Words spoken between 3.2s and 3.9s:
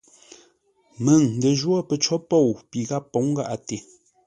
gháʼate.